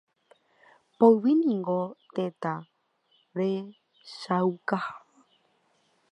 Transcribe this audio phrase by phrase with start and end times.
[0.97, 1.79] Poyvi niko
[2.15, 2.53] tetã
[3.37, 4.93] rechaukaha.